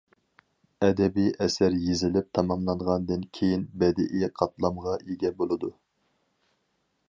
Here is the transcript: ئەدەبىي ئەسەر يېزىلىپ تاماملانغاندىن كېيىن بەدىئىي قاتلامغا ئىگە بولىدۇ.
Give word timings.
ئەدەبىي 0.85 1.29
ئەسەر 1.45 1.77
يېزىلىپ 1.89 2.31
تاماملانغاندىن 2.39 3.29
كېيىن 3.39 3.69
بەدىئىي 3.85 4.29
قاتلامغا 4.41 4.99
ئىگە 5.05 5.35
بولىدۇ. 5.43 5.75